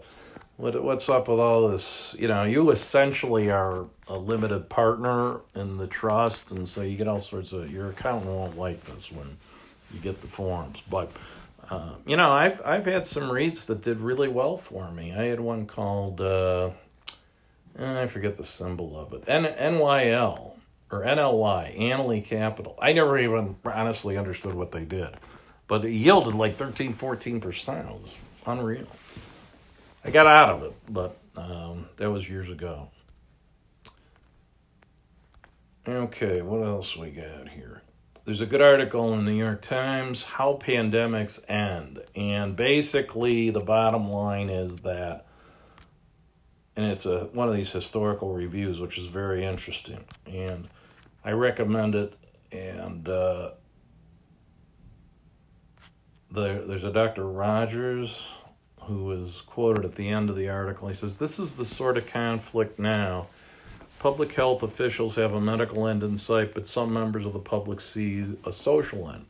[0.58, 2.16] what what's up with all this?
[2.18, 7.08] You know, you essentially are a limited partner in the trust, and so you get
[7.08, 7.70] all sorts of.
[7.72, 9.36] Your accountant won't like this when
[9.92, 11.12] you get the forms, but.
[11.68, 15.12] Uh, you know, I've I've had some REITs that did really well for me.
[15.14, 16.70] I had one called uh,
[17.78, 20.54] I forget the symbol of it, N- NYL
[20.92, 22.78] or NLY, Annaly Capital.
[22.82, 25.10] I never even honestly understood what they did,
[25.68, 27.90] but it yielded like 13, 14 percent.
[27.90, 28.88] It was unreal.
[30.04, 32.90] I got out of it, but um, that was years ago.
[35.88, 37.82] Okay, what else we got here?
[38.26, 42.02] There's a good article in the New York Times, How Pandemics End.
[42.16, 45.28] And basically, the bottom line is that,
[46.76, 50.04] and it's a one of these historical reviews, which is very interesting.
[50.26, 50.68] And
[51.24, 52.14] I recommend it.
[52.52, 53.52] And uh,
[56.32, 57.26] there, there's a Dr.
[57.26, 58.16] Rogers
[58.82, 60.88] who is quoted at the end of the article.
[60.88, 63.28] He says, This is the sort of conflict now.
[64.00, 67.82] Public health officials have a medical end in sight, but some members of the public
[67.82, 69.26] see a social end.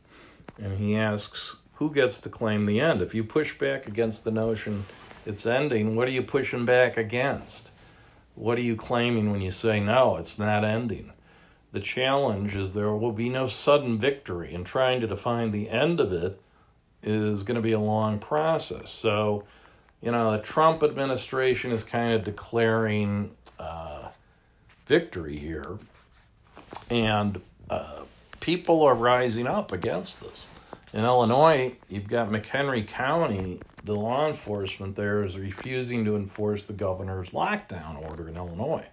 [0.58, 3.00] And he asks, Who gets to claim the end?
[3.00, 4.84] If you push back against the notion
[5.26, 7.70] it's ending, what are you pushing back against?
[8.34, 11.12] What are you claiming when you say, No, it's not ending?
[11.72, 16.00] The challenge is there will be no sudden victory, and trying to define the end
[16.00, 16.40] of it
[17.02, 18.90] is going to be a long process.
[18.90, 19.44] So,
[20.00, 24.08] you know, the Trump administration is kind of declaring uh,
[24.86, 25.78] victory here,
[26.88, 28.02] and uh,
[28.40, 30.46] people are rising up against this.
[30.92, 36.72] In Illinois, you've got McHenry County, the law enforcement there is refusing to enforce the
[36.72, 38.84] governor's lockdown order in Illinois.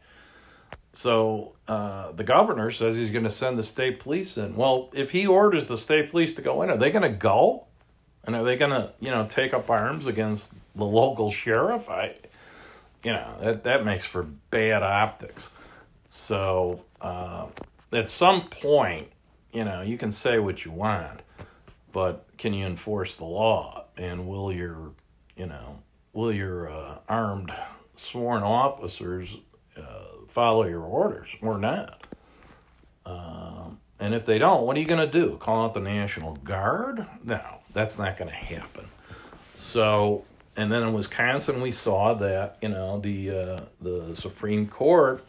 [0.94, 4.56] So uh, the governor says he's going to send the state police in.
[4.56, 7.66] Well, if he orders the state police to go in, are they going to go?
[8.24, 11.90] And are they going to, you know, take up arms against the local sheriff?
[11.90, 12.16] I,
[13.04, 15.50] you know, that that makes for bad optics.
[16.08, 17.48] So uh,
[17.92, 19.10] at some point,
[19.52, 21.22] you know, you can say what you want,
[21.92, 23.83] but can you enforce the law?
[23.98, 24.92] And will your,
[25.36, 25.80] you know,
[26.14, 27.54] will your uh, armed
[27.96, 29.38] sworn officers
[29.78, 29.82] uh,
[30.30, 32.08] follow your orders or not?
[33.06, 35.38] Um, and if they don't, what are you going to do?
[35.38, 37.06] Call out the National Guard?
[37.24, 38.86] No, that's not going to happen.
[39.56, 40.26] So,
[40.56, 45.24] and then in Wisconsin, we saw that you know the uh, the Supreme Court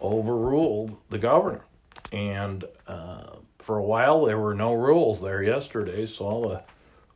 [0.00, 1.64] overruled the governor,
[2.12, 6.06] and uh, for a while there were no rules there yesterday.
[6.06, 6.62] So all the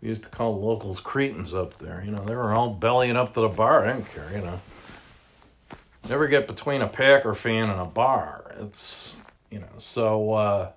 [0.01, 2.03] we used to call locals cretins up there.
[2.05, 3.87] You know, they were all bellying up to the bar.
[3.87, 4.31] I didn't care.
[4.33, 4.61] You know,
[6.09, 8.55] never get between a Packer fan and a bar.
[8.61, 9.17] It's
[9.51, 10.33] you know so.
[10.33, 10.73] Uh,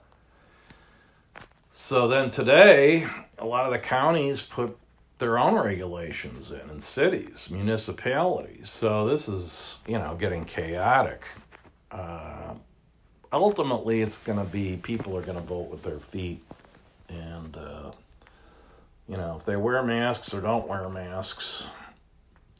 [1.74, 3.08] so then today,
[3.38, 4.78] a lot of the counties put
[5.22, 8.70] their own regulations in, and cities, municipalities.
[8.70, 11.26] So this is, you know, getting chaotic.
[11.92, 12.56] Uh,
[13.32, 16.44] ultimately, it's going to be people are going to vote with their feet.
[17.08, 17.92] And, uh,
[19.08, 21.64] you know, if they wear masks or don't wear masks,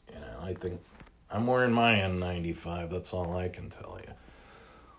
[0.08, 0.80] you know, I think
[1.30, 2.90] I'm wearing my N95.
[2.90, 4.12] That's all I can tell you.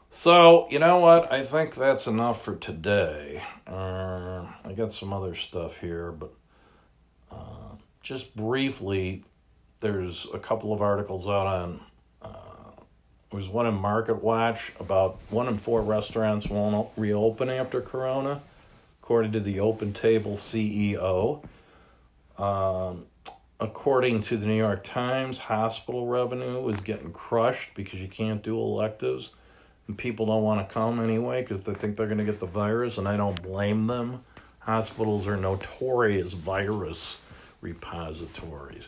[0.10, 1.32] So, you know what?
[1.32, 3.42] I think that's enough for today.
[3.66, 6.32] Uh, I got some other stuff here, but
[7.32, 9.24] uh, just briefly,
[9.80, 11.80] there's a couple of articles out on.
[12.22, 12.30] Uh,
[13.32, 18.42] there's one in Market Watch about one in four restaurants won't reopen after Corona,
[19.04, 21.44] according to the Open Table CEO.
[22.38, 23.06] Um,
[23.60, 28.58] according to the New York Times, hospital revenue is getting crushed because you can't do
[28.58, 29.32] electives
[29.88, 32.46] and people don't want to come anyway because they think they're going to get the
[32.46, 34.24] virus, and I don't blame them.
[34.60, 37.18] Hospitals are notorious virus
[37.60, 38.86] repositories.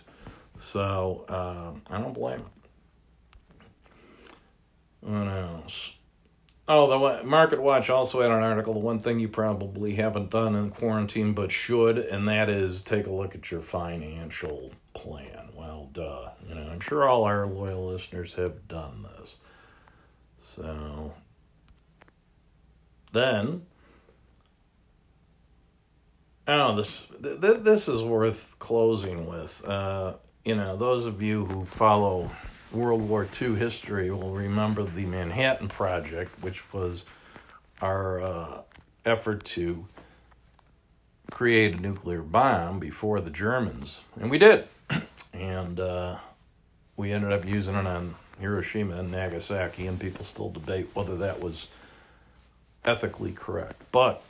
[0.57, 2.45] So uh, I don't blame
[5.01, 5.25] them.
[5.25, 5.91] What else?
[6.67, 8.73] Oh, the Market Watch also had an article.
[8.73, 13.05] The one thing you probably haven't done in quarantine but should, and that is take
[13.05, 15.49] a look at your financial plan.
[15.53, 16.31] Well, duh.
[16.47, 19.35] You know, I'm sure all our loyal listeners have done this.
[20.39, 21.13] So
[23.13, 23.65] then,
[26.47, 29.63] oh, this th- this is worth closing with.
[29.63, 30.13] Uh,
[30.43, 32.31] you know, those of you who follow
[32.71, 37.03] World War II history will remember the Manhattan Project, which was
[37.81, 38.61] our uh,
[39.05, 39.85] effort to
[41.31, 44.67] create a nuclear bomb before the Germans, and we did,
[45.33, 46.17] and uh,
[46.97, 51.39] we ended up using it on Hiroshima and Nagasaki, and people still debate whether that
[51.41, 51.67] was
[52.83, 53.81] ethically correct.
[53.91, 54.21] But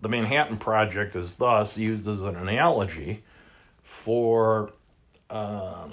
[0.00, 3.22] the Manhattan Project is thus used as an analogy
[3.84, 4.72] for,
[5.30, 5.92] um,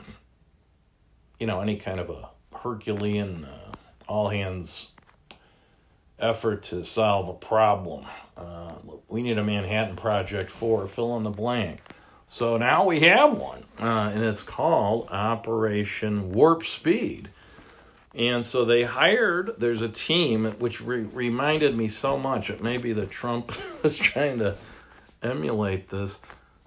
[1.40, 3.72] you know, any kind of a Herculean, uh,
[4.08, 4.88] all hands
[6.20, 8.06] effort to solve a problem.
[8.36, 8.74] Uh,
[9.08, 11.82] we need a Manhattan Project for fill in the blank.
[12.28, 17.30] So now we have one, uh, and it's called Operation Warp Speed.
[18.14, 22.50] And so they hired, there's a team which re- reminded me so much.
[22.50, 23.52] It may be that Trump
[23.84, 24.56] was trying to
[25.24, 26.20] emulate this.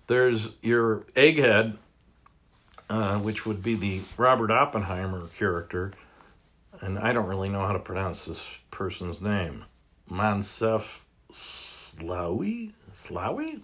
[0.07, 1.77] There's your egghead,
[2.93, 5.93] uh, which would be the Robert Oppenheimer character.
[6.83, 9.65] And I don't really know how to pronounce this person's name.
[10.11, 10.99] Moncef
[11.33, 13.61] Slaoui, Slaoui,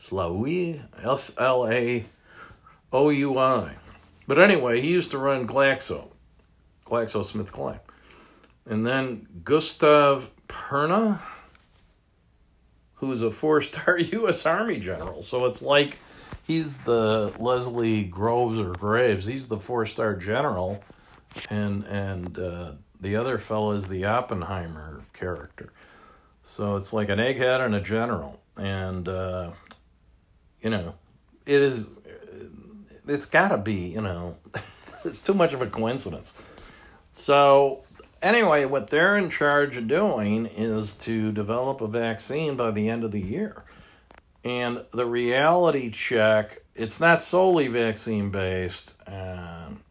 [0.00, 2.06] Slaoui, S L A
[2.92, 3.74] O U I.
[4.28, 6.06] But anyway, he used to run Glaxo,
[6.86, 7.80] GlaxoSmithKline.
[8.66, 11.18] And then Gustav Perna,
[12.94, 14.46] who's a four star U.S.
[14.46, 15.22] Army general.
[15.22, 15.98] So it's like
[16.50, 19.24] he's the Leslie Groves or Graves.
[19.24, 20.82] He's the four star general,
[21.48, 25.72] and and uh, the other fellow is the Oppenheimer character.
[26.42, 29.52] So it's like an egghead and a general, and uh,
[30.60, 30.94] you know,
[31.46, 31.86] it is.
[33.06, 33.88] It's got to be.
[33.88, 34.36] You know,
[35.04, 36.32] it's too much of a coincidence.
[37.12, 37.84] So
[38.22, 43.04] anyway, what they're in charge of doing is to develop a vaccine by the end
[43.04, 43.62] of the year.
[44.44, 48.94] And the reality check, it's not solely vaccine based.
[49.06, 49.82] Um,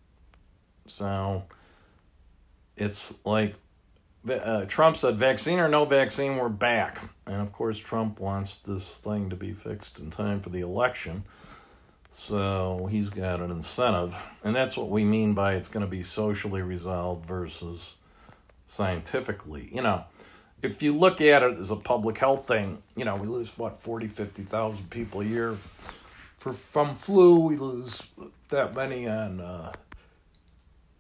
[0.88, 1.44] so
[2.76, 3.56] it's like
[4.28, 7.00] uh, Trump said, vaccine or no vaccine, we're back.
[7.26, 11.24] And of course, Trump wants this thing to be fixed in time for the election.
[12.12, 14.16] So he's got an incentive.
[14.44, 17.94] And that's what we mean by it's going to be socially resolved versus
[18.68, 19.70] scientifically.
[19.72, 20.04] You know,
[20.62, 23.82] if you look at it as a public health thing, you know, we lose, what,
[23.82, 25.58] 40, 50,000 people a year
[26.38, 27.40] for, from flu.
[27.40, 28.02] We lose
[28.50, 29.40] that many on.
[29.40, 29.74] Uh,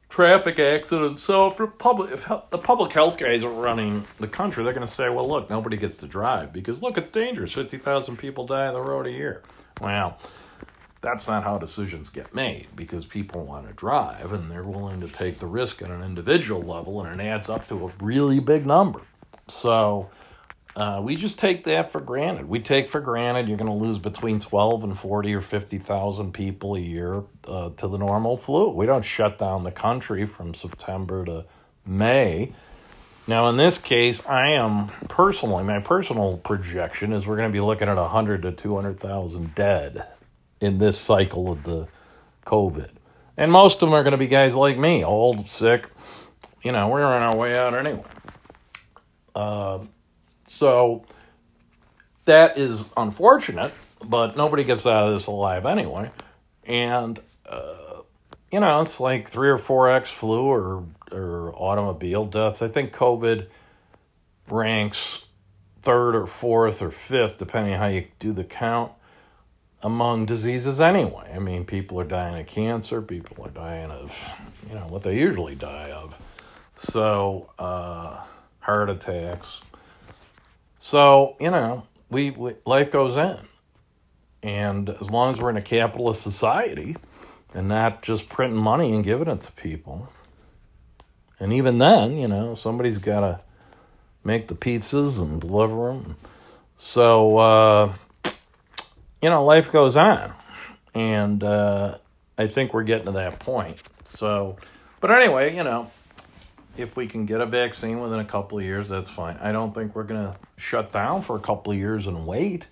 [0.09, 1.23] traffic accidents.
[1.23, 4.93] So if public, if the public health guys are running the country, they're going to
[4.93, 7.53] say, "Well, look, nobody gets to drive because look, it's dangerous.
[7.53, 9.43] Fifty thousand people die on the road a year."
[9.79, 10.17] Well,
[11.01, 15.07] that's not how decisions get made because people want to drive and they're willing to
[15.07, 18.65] take the risk at an individual level, and it adds up to a really big
[18.65, 19.01] number.
[19.49, 20.09] So
[20.75, 22.47] uh, we just take that for granted.
[22.47, 26.75] We take for granted you're going to lose between 12 and 40 or 50,000 people
[26.75, 28.69] a year uh, to the normal flu.
[28.69, 31.45] We don't shut down the country from September to
[31.85, 32.53] May.
[33.27, 37.61] Now, in this case, I am personally, my personal projection is we're going to be
[37.61, 40.03] looking at 100 to 200,000 dead
[40.61, 41.87] in this cycle of the
[42.45, 42.89] COVID.
[43.37, 45.87] And most of them are going to be guys like me, old, sick.
[46.63, 48.03] You know, we're on our way out anyway.
[49.39, 49.79] Uh,
[50.47, 51.05] so
[52.25, 53.73] that is unfortunate,
[54.03, 56.11] but nobody gets out of this alive anyway.
[56.65, 57.17] And,
[57.47, 58.01] uh,
[58.51, 62.61] you know, it's like three or four X flu or, or automobile deaths.
[62.61, 63.47] I think COVID
[64.49, 65.23] ranks
[65.81, 68.91] third or fourth or fifth, depending how you do the count,
[69.81, 71.31] among diseases anyway.
[71.33, 74.11] I mean, people are dying of cancer, people are dying of,
[74.67, 76.13] you know, what they usually die of.
[76.75, 78.25] So, uh,
[78.69, 79.61] heart attacks.
[80.79, 83.47] So, you know, we, we life goes on.
[84.43, 86.95] And as long as we're in a capitalist society
[87.53, 90.13] and not just printing money and giving it to people,
[91.39, 93.41] and even then, you know, somebody's got to
[94.23, 96.15] make the pizzas and deliver them.
[96.77, 97.93] So, uh,
[99.21, 100.33] you know, life goes on.
[100.93, 101.97] And uh,
[102.37, 103.81] I think we're getting to that point.
[104.05, 104.57] So,
[105.01, 105.91] but anyway, you know,
[106.79, 109.37] if we can get a vaccine within a couple of years, that's fine.
[109.41, 112.67] I don't think we're going to shut down for a couple of years and wait.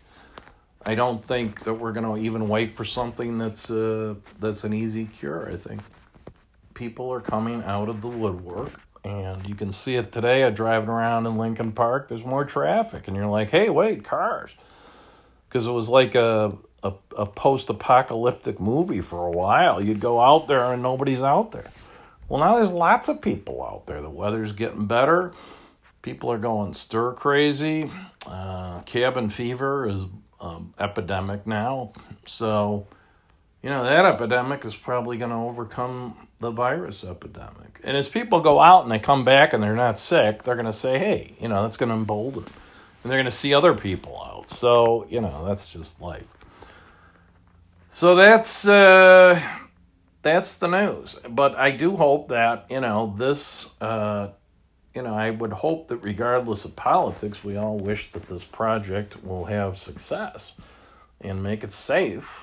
[0.85, 4.73] I don't think that we're going to even wait for something that's uh, that's an
[4.73, 5.51] easy cure.
[5.51, 5.81] I think
[6.73, 8.71] people are coming out of the woodwork,
[9.03, 10.45] and you can see it today.
[10.45, 12.07] I driving around in Lincoln Park.
[12.07, 14.51] There's more traffic, and you're like, "Hey, wait, cars!"
[15.49, 19.81] Because it was like a a, a post-apocalyptic movie for a while.
[19.81, 21.71] You'd go out there and nobody's out there.
[22.29, 24.01] Well, now there's lots of people out there.
[24.01, 25.33] The weather's getting better.
[26.01, 27.89] People are going stir crazy.
[28.25, 30.01] Uh, cabin fever is
[30.39, 31.93] um, epidemic now.
[32.25, 32.87] So,
[33.61, 37.79] you know, that epidemic is probably going to overcome the virus epidemic.
[37.83, 40.65] And as people go out and they come back and they're not sick, they're going
[40.65, 42.43] to say, hey, you know, that's going to embolden.
[43.03, 44.49] And they're going to see other people out.
[44.49, 46.27] So, you know, that's just life.
[47.89, 49.41] So that's uh,
[50.27, 51.15] that's the news.
[51.29, 53.67] But I do hope that you know this.
[53.79, 54.29] Uh,
[54.93, 59.23] you know, I would hope that regardless of politics, we all wish that this project
[59.23, 60.53] will have success
[61.21, 62.39] and make it safe,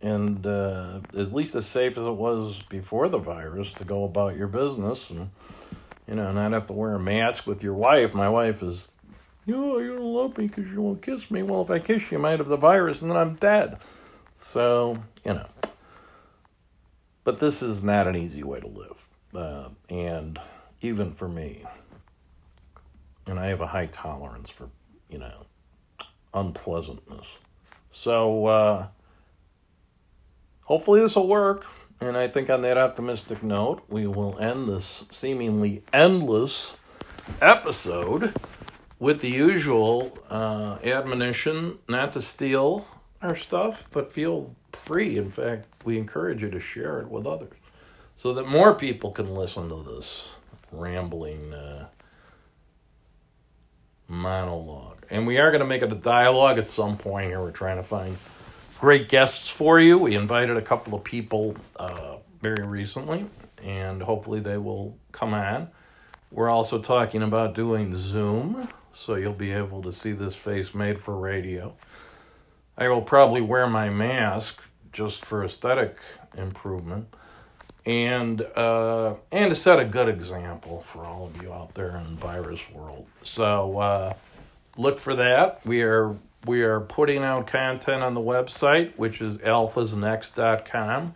[0.00, 4.36] and uh, at least as safe as it was before the virus to go about
[4.36, 5.30] your business and
[6.06, 8.14] you know not have to wear a mask with your wife.
[8.14, 8.92] My wife is,
[9.46, 11.42] you know, you don't love me because you won't kiss me.
[11.42, 13.78] Well, if I kiss you, I might have the virus, and then I'm dead.
[14.36, 15.59] So, you know.
[17.24, 18.96] But this is not an easy way to live.
[19.34, 20.38] Uh, and
[20.80, 21.64] even for me,
[23.26, 24.68] and I have a high tolerance for,
[25.08, 25.46] you know,
[26.34, 27.26] unpleasantness.
[27.90, 28.86] So, uh,
[30.62, 31.66] hopefully this will work.
[32.00, 36.76] And I think on that optimistic note, we will end this seemingly endless
[37.42, 38.34] episode
[38.98, 42.86] with the usual uh, admonition not to steal
[43.20, 45.16] our stuff, but feel free.
[45.16, 47.56] In fact, we encourage you to share it with others
[48.16, 50.28] so that more people can listen to this
[50.72, 51.88] rambling uh,
[54.08, 55.04] monologue.
[55.10, 57.40] And we are going to make it a dialogue at some point here.
[57.40, 58.18] We're trying to find
[58.78, 59.98] great guests for you.
[59.98, 63.26] We invited a couple of people uh, very recently,
[63.62, 65.68] and hopefully they will come on.
[66.30, 70.98] We're also talking about doing Zoom, so you'll be able to see this face made
[70.98, 71.74] for radio.
[72.80, 75.98] I will probably wear my mask just for aesthetic
[76.36, 77.06] improvement
[77.84, 82.16] and uh, and to set a good example for all of you out there in
[82.16, 83.06] virus world.
[83.22, 84.14] So uh,
[84.78, 85.64] look for that.
[85.66, 86.16] We are
[86.46, 91.14] we are putting out content on the website, which is alphasnext.com,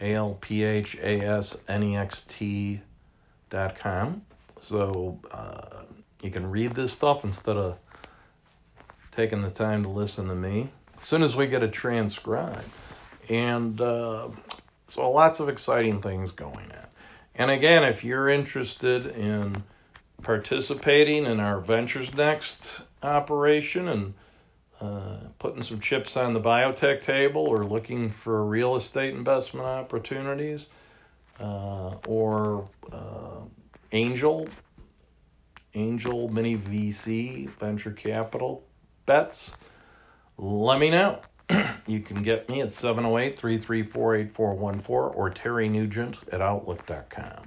[0.00, 2.80] a l p h a s n e x t
[3.50, 4.22] dot com.
[4.60, 5.82] So uh,
[6.22, 7.78] you can read this stuff instead of
[9.10, 10.70] taking the time to listen to me
[11.04, 12.64] as soon as we get it transcribed.
[13.28, 14.30] And uh,
[14.88, 16.86] so lots of exciting things going on.
[17.34, 19.64] And again, if you're interested in
[20.22, 24.14] participating in our Ventures Next operation and
[24.80, 30.64] uh, putting some chips on the biotech table or looking for real estate investment opportunities
[31.38, 33.40] uh, or uh,
[33.92, 34.48] angel,
[35.74, 38.64] angel mini VC venture capital
[39.04, 39.50] bets,
[40.38, 41.20] let me know.
[41.86, 47.46] you can get me at 708 334 8414 or Terry Nugent at Outlook.com.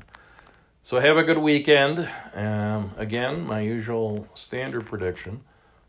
[0.84, 2.08] So have a good weekend.
[2.34, 5.42] Um, again, my usual standard prediction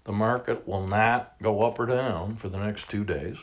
[0.08, 3.36] the market will not go up or down for the next two days,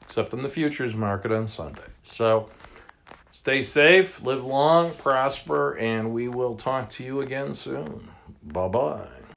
[0.00, 1.90] except in the futures market on Sunday.
[2.04, 2.48] So
[3.32, 8.08] stay safe, live long, prosper, and we will talk to you again soon.
[8.42, 9.19] Bye bye.